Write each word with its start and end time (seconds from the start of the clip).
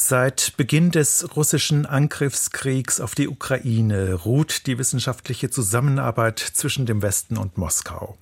Seit 0.00 0.56
Beginn 0.56 0.92
des 0.92 1.34
russischen 1.34 1.84
Angriffskriegs 1.84 3.00
auf 3.00 3.16
die 3.16 3.26
Ukraine 3.26 4.14
ruht 4.14 4.68
die 4.68 4.78
wissenschaftliche 4.78 5.50
Zusammenarbeit 5.50 6.38
zwischen 6.38 6.86
dem 6.86 7.02
Westen 7.02 7.36
und 7.36 7.58
Moskau. 7.58 8.16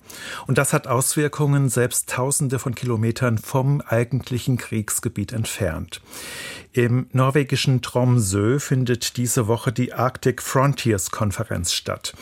Und 0.47 0.57
das 0.57 0.73
hat 0.73 0.87
Auswirkungen 0.87 1.69
selbst 1.69 2.09
Tausende 2.09 2.57
von 2.57 2.73
Kilometern 2.73 3.37
vom 3.37 3.81
eigentlichen 3.81 4.57
Kriegsgebiet 4.57 5.33
entfernt. 5.33 6.01
Im 6.73 7.07
norwegischen 7.11 7.81
Tromsø 7.81 8.59
findet 8.59 9.17
diese 9.17 9.47
Woche 9.47 9.71
die 9.71 9.93
Arctic 9.93 10.41
Frontiers 10.41 11.11
Konferenz 11.11 11.73
statt. 11.73 12.13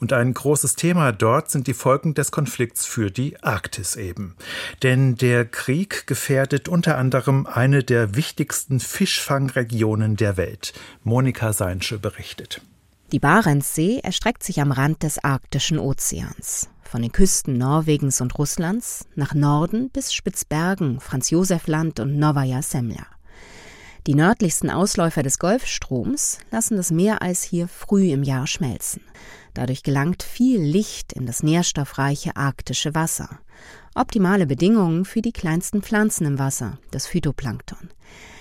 Und 0.00 0.12
ein 0.12 0.32
großes 0.32 0.76
Thema 0.76 1.12
dort 1.12 1.50
sind 1.50 1.66
die 1.66 1.74
Folgen 1.74 2.14
des 2.14 2.30
Konflikts 2.30 2.86
für 2.86 3.10
die 3.10 3.42
Arktis 3.42 3.96
eben. 3.96 4.34
Denn 4.82 5.16
der 5.16 5.44
Krieg 5.44 6.06
gefährdet 6.06 6.68
unter 6.68 6.96
anderem 6.96 7.46
eine 7.46 7.84
der 7.84 8.14
wichtigsten 8.14 8.80
Fischfangregionen 8.98 10.16
der 10.16 10.36
Welt. 10.36 10.72
Monika 11.04 11.52
Seinsche 11.52 12.00
berichtet. 12.00 12.62
Die 13.12 13.20
Barentssee 13.20 14.00
erstreckt 14.00 14.42
sich 14.42 14.60
am 14.60 14.72
Rand 14.72 15.04
des 15.04 15.22
Arktischen 15.22 15.78
Ozeans. 15.78 16.68
Von 16.82 17.02
den 17.02 17.12
Küsten 17.12 17.56
Norwegens 17.56 18.20
und 18.20 18.36
Russlands 18.36 19.06
nach 19.14 19.34
Norden 19.34 19.88
bis 19.90 20.12
Spitzbergen, 20.12 20.98
Franz 20.98 21.30
Josef 21.30 21.68
Land 21.68 22.00
und 22.00 22.18
Novaya 22.18 22.60
Semlja. 22.60 23.06
Die 24.08 24.16
nördlichsten 24.16 24.68
Ausläufer 24.68 25.22
des 25.22 25.38
Golfstroms 25.38 26.38
lassen 26.50 26.76
das 26.76 26.90
Meereis 26.90 27.44
hier 27.44 27.68
früh 27.68 28.10
im 28.10 28.24
Jahr 28.24 28.48
schmelzen. 28.48 29.02
Dadurch 29.54 29.84
gelangt 29.84 30.24
viel 30.24 30.60
Licht 30.60 31.12
in 31.12 31.24
das 31.24 31.44
nährstoffreiche 31.44 32.34
arktische 32.34 32.96
Wasser. 32.96 33.38
Optimale 33.94 34.48
Bedingungen 34.48 35.04
für 35.04 35.22
die 35.22 35.32
kleinsten 35.32 35.82
Pflanzen 35.82 36.26
im 36.26 36.40
Wasser, 36.40 36.78
das 36.90 37.06
Phytoplankton. 37.06 37.90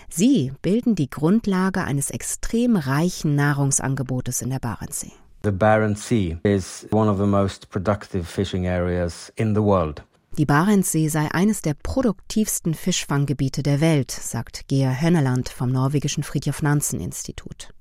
Sie 0.09 0.53
bilden 0.61 0.95
die 0.95 1.09
Grundlage 1.09 1.83
eines 1.83 2.09
extrem 2.09 2.75
reichen 2.75 3.35
Nahrungsangebotes 3.35 4.41
in 4.41 4.49
der 4.49 4.59
Barentssee. 4.59 5.11
The 5.43 5.51
Barents 5.51 6.07
Sea 6.07 6.37
is 6.43 6.87
one 6.91 7.09
of 7.09 7.19
the 7.19 7.25
most 7.25 7.69
productive 7.69 8.23
fishing 8.23 8.67
areas 8.67 9.31
in 9.35 9.53
the 9.53 9.61
world. 9.61 10.03
Die 10.37 10.45
Barentssee 10.45 11.09
sei 11.09 11.29
eines 11.31 11.61
der 11.61 11.73
produktivsten 11.73 12.73
Fischfanggebiete 12.73 13.63
der 13.63 13.81
Welt, 13.81 14.11
sagt 14.11 14.67
Gea 14.67 14.91
Hönneland 14.91 15.49
vom 15.49 15.71
norwegischen 15.71 16.23
Fridtjof 16.23 16.61
Nansen 16.61 16.99
Institut. 16.99 17.73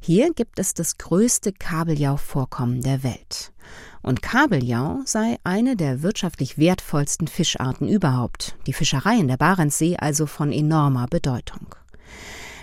Hier 0.00 0.32
gibt 0.32 0.58
es 0.58 0.74
das 0.74 0.98
größte 0.98 1.52
Kabeljauvorkommen 1.52 2.82
der 2.82 3.02
Welt. 3.02 3.52
Und 4.06 4.22
Kabeljau 4.22 5.00
sei 5.04 5.36
eine 5.42 5.74
der 5.74 6.00
wirtschaftlich 6.00 6.58
wertvollsten 6.58 7.26
Fischarten 7.26 7.88
überhaupt, 7.88 8.54
die 8.68 8.72
Fischerei 8.72 9.16
in 9.16 9.26
der 9.26 9.36
Barentssee 9.36 9.96
also 9.96 10.26
von 10.26 10.52
enormer 10.52 11.08
Bedeutung. 11.08 11.74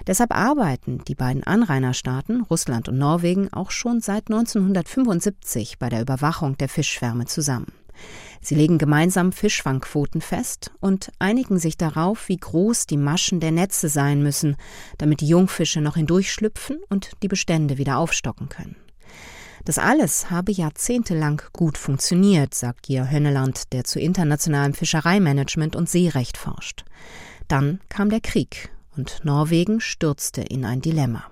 Deshalb 0.07 0.33
arbeiten 0.33 1.03
die 1.05 1.15
beiden 1.15 1.43
Anrainerstaaten, 1.43 2.43
Russland 2.43 2.87
und 2.87 2.97
Norwegen, 2.97 3.51
auch 3.51 3.71
schon 3.71 3.99
seit 3.99 4.31
1975 4.31 5.79
bei 5.79 5.89
der 5.89 6.01
Überwachung 6.01 6.57
der 6.57 6.69
Fischschwärme 6.69 7.25
zusammen. 7.25 7.73
Sie 8.39 8.55
legen 8.55 8.77
gemeinsam 8.77 9.33
Fischfangquoten 9.33 10.21
fest 10.21 10.71
und 10.79 11.11
einigen 11.19 11.59
sich 11.59 11.75
darauf, 11.75 12.29
wie 12.29 12.37
groß 12.37 12.85
die 12.85 12.95
Maschen 12.95 13.41
der 13.41 13.51
Netze 13.51 13.89
sein 13.89 14.23
müssen, 14.23 14.55
damit 14.97 15.19
die 15.19 15.27
Jungfische 15.27 15.81
noch 15.81 15.97
hindurchschlüpfen 15.97 16.77
und 16.87 17.11
die 17.21 17.27
Bestände 17.27 17.77
wieder 17.77 17.97
aufstocken 17.97 18.47
können. 18.47 18.77
Das 19.65 19.77
alles 19.77 20.29
habe 20.29 20.51
jahrzehntelang 20.51 21.41
gut 21.53 21.77
funktioniert, 21.77 22.53
sagt 22.53 22.83
Georg 22.83 23.11
Hönneland, 23.11 23.71
der 23.71 23.85
zu 23.85 23.99
internationalem 23.99 24.73
Fischereimanagement 24.73 25.75
und 25.75 25.89
Seerecht 25.89 26.37
forscht. 26.37 26.83
Dann 27.47 27.79
kam 27.87 28.09
der 28.09 28.19
Krieg 28.19 28.71
und 28.97 29.21
Norwegen 29.23 29.79
stürzte 29.79 30.41
in 30.41 30.65
ein 30.65 30.81
Dilemma. 30.81 31.25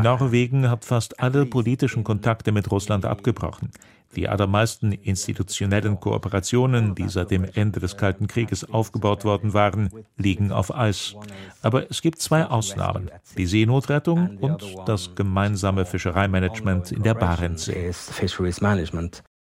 Norwegen 0.00 0.70
hat 0.70 0.84
fast 0.84 1.20
alle 1.20 1.44
politischen 1.44 2.02
Kontakte 2.02 2.50
mit 2.50 2.70
Russland 2.70 3.04
abgebrochen. 3.04 3.70
Die 4.16 4.28
allermeisten 4.28 4.92
institutionellen 4.92 6.00
Kooperationen, 6.00 6.94
die 6.94 7.08
seit 7.08 7.30
dem 7.30 7.44
Ende 7.44 7.80
des 7.80 7.96
Kalten 7.96 8.26
Krieges 8.26 8.70
aufgebaut 8.70 9.24
worden 9.24 9.54
waren, 9.54 9.90
liegen 10.16 10.52
auf 10.52 10.74
Eis. 10.74 11.14
Aber 11.62 11.90
es 11.90 12.02
gibt 12.02 12.20
zwei 12.20 12.44
Ausnahmen, 12.46 13.10
die 13.38 13.46
Seenotrettung 13.46 14.38
und 14.38 14.62
das 14.86 15.14
gemeinsame 15.14 15.86
Fischereimanagement 15.86 16.92
in 16.92 17.02
der 17.02 17.14
Barentssee. 17.14 17.90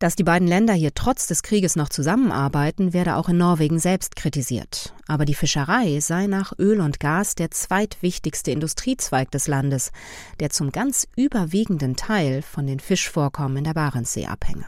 Dass 0.02 0.16
die 0.16 0.24
beiden 0.24 0.48
Länder 0.48 0.74
hier 0.74 0.96
trotz 0.96 1.28
des 1.28 1.44
Krieges 1.44 1.76
noch 1.76 1.88
zusammenarbeiten, 1.88 2.92
werde 2.92 3.18
auch 3.18 3.30
in 3.30 3.38
Norwegen 3.38 3.78
selbst 3.78 4.16
kritisiert. 4.16 4.96
Aber 5.08 5.26
die 5.26 5.36
Fischerei 5.36 6.00
sei 6.00 6.26
nach 6.26 6.54
Öl 6.58 6.82
und 6.82 7.00
Gas 7.00 7.36
der 7.36 7.52
zweitwichtigste 7.52 8.50
Industriezweig 8.50 9.30
des 9.30 9.48
Landes, 9.48 9.92
der 10.40 10.50
zum 10.50 10.72
ganz 10.72 11.08
überwiegenden 11.16 11.98
Teil 11.98 12.42
von 12.42 12.66
den 12.66 12.80
Fischvorkommen 12.80 13.58
in 13.58 13.64
der 13.64 13.76
Barentssee 13.76 14.26
abhänge. 14.26 14.66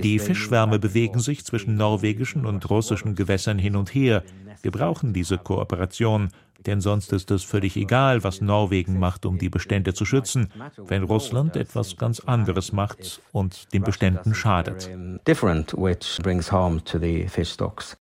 Die 0.00 0.18
Fischschwärme 0.18 0.78
bewegen 0.78 1.20
sich 1.20 1.44
zwischen 1.44 1.76
norwegischen 1.76 2.46
und 2.46 2.68
russischen 2.70 3.14
Gewässern 3.14 3.58
hin 3.58 3.76
und 3.76 3.94
her. 3.94 4.22
Wir 4.62 4.70
brauchen 4.70 5.12
diese 5.12 5.38
Kooperation, 5.38 6.28
denn 6.66 6.80
sonst 6.80 7.12
ist 7.12 7.30
es 7.30 7.44
völlig 7.44 7.76
egal, 7.76 8.24
was 8.24 8.40
Norwegen 8.40 8.98
macht, 8.98 9.26
um 9.26 9.38
die 9.38 9.48
Bestände 9.48 9.94
zu 9.94 10.04
schützen, 10.04 10.52
wenn 10.76 11.04
Russland 11.04 11.56
etwas 11.56 11.96
ganz 11.96 12.20
anderes 12.20 12.72
macht 12.72 13.20
und 13.32 13.72
den 13.72 13.82
Beständen 13.82 14.34
schadet. 14.34 14.90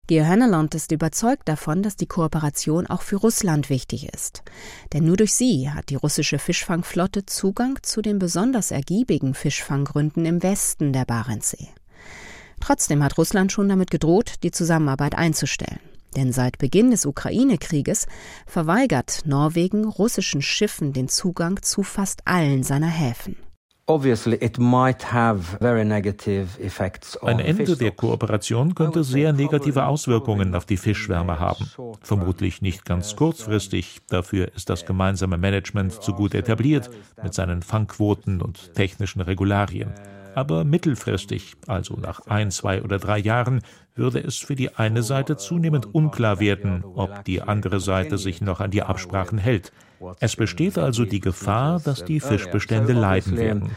Georg 0.09 0.27
Hönneland 0.27 0.73
ist 0.73 0.91
überzeugt 0.91 1.47
davon, 1.47 1.83
dass 1.83 1.95
die 1.95 2.07
Kooperation 2.07 2.87
auch 2.87 3.03
für 3.03 3.17
Russland 3.17 3.69
wichtig 3.69 4.11
ist. 4.11 4.41
Denn 4.91 5.05
nur 5.05 5.17
durch 5.17 5.35
sie 5.35 5.69
hat 5.69 5.91
die 5.91 5.95
russische 5.97 6.39
Fischfangflotte 6.39 7.27
Zugang 7.27 7.77
zu 7.83 8.01
den 8.01 8.17
besonders 8.17 8.71
ergiebigen 8.71 9.35
Fischfanggründen 9.35 10.25
im 10.25 10.41
Westen 10.41 10.93
der 10.93 11.05
Barentssee. 11.05 11.67
Trotzdem 12.59 13.03
hat 13.03 13.19
Russland 13.19 13.51
schon 13.51 13.69
damit 13.69 13.91
gedroht, 13.91 14.37
die 14.41 14.49
Zusammenarbeit 14.49 15.13
einzustellen. 15.13 15.79
Denn 16.15 16.33
seit 16.33 16.57
Beginn 16.57 16.89
des 16.89 17.05
Ukraine-Krieges 17.05 18.07
verweigert 18.47 19.19
Norwegen 19.25 19.85
russischen 19.85 20.41
Schiffen 20.41 20.91
den 20.91 21.07
Zugang 21.07 21.61
zu 21.61 21.83
fast 21.83 22.21
allen 22.25 22.63
seiner 22.63 22.89
Häfen. 22.89 23.35
Ein 27.21 27.39
Ende 27.39 27.75
der 27.75 27.91
Kooperation 27.91 28.75
könnte 28.75 29.03
sehr 29.03 29.33
negative 29.33 29.85
Auswirkungen 29.85 30.53
auf 30.53 30.65
die 30.65 30.77
Fischschwärme 30.77 31.39
haben. 31.39 31.69
Vermutlich 32.01 32.61
nicht 32.61 32.85
ganz 32.85 33.15
kurzfristig, 33.15 33.97
dafür 34.07 34.51
ist 34.55 34.69
das 34.69 34.85
gemeinsame 34.85 35.37
Management 35.37 36.03
zu 36.03 36.13
gut 36.13 36.35
etabliert 36.35 36.91
mit 37.23 37.33
seinen 37.33 37.63
Fangquoten 37.63 38.43
und 38.43 38.75
technischen 38.75 39.21
Regularien. 39.21 39.91
Aber 40.35 40.63
mittelfristig, 40.63 41.55
also 41.67 41.95
nach 41.95 42.21
ein, 42.27 42.51
zwei 42.51 42.81
oder 42.83 42.99
drei 42.99 43.17
Jahren, 43.17 43.61
würde 43.95 44.19
es 44.19 44.37
für 44.37 44.55
die 44.55 44.75
eine 44.75 45.03
Seite 45.03 45.37
zunehmend 45.37 45.93
unklar 45.93 46.39
werden, 46.39 46.83
ob 46.83 47.25
die 47.25 47.41
andere 47.41 47.79
Seite 47.79 48.17
sich 48.17 48.41
noch 48.41 48.59
an 48.59 48.71
die 48.71 48.83
Absprachen 48.83 49.37
hält. 49.37 49.71
Es 50.19 50.35
besteht 50.35 50.77
also 50.77 51.05
die 51.05 51.19
Gefahr, 51.19 51.79
dass 51.79 52.05
die 52.05 52.19
Fischbestände 52.19 52.93
leiden 52.93 53.37
werden. 53.37 53.71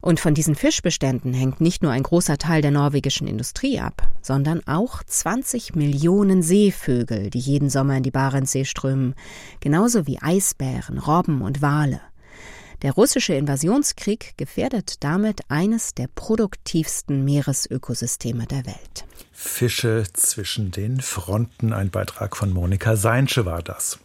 Und 0.00 0.18
von 0.18 0.34
diesen 0.34 0.54
Fischbeständen 0.54 1.34
hängt 1.34 1.60
nicht 1.60 1.82
nur 1.82 1.92
ein 1.92 2.02
großer 2.02 2.38
Teil 2.38 2.62
der 2.62 2.70
norwegischen 2.70 3.26
Industrie 3.26 3.80
ab, 3.80 4.08
sondern 4.22 4.66
auch 4.66 5.02
20 5.02 5.74
Millionen 5.74 6.42
Seevögel, 6.42 7.28
die 7.28 7.38
jeden 7.38 7.68
Sommer 7.68 7.96
in 7.96 8.02
die 8.02 8.10
Barentssee 8.10 8.64
strömen, 8.64 9.14
genauso 9.60 10.06
wie 10.06 10.20
Eisbären, 10.20 10.98
Robben 10.98 11.42
und 11.42 11.60
Wale. 11.60 12.00
Der 12.82 12.92
russische 12.92 13.34
Invasionskrieg 13.34 14.38
gefährdet 14.38 15.04
damit 15.04 15.42
eines 15.48 15.94
der 15.94 16.08
produktivsten 16.08 17.24
Meeresökosysteme 17.26 18.46
der 18.46 18.64
Welt. 18.64 19.04
Fische 19.32 20.04
zwischen 20.14 20.70
den 20.70 21.00
Fronten, 21.00 21.74
ein 21.74 21.90
Beitrag 21.90 22.36
von 22.36 22.50
Monika 22.50 22.96
Seinsche 22.96 23.44
war 23.44 23.62
das. 23.62 23.98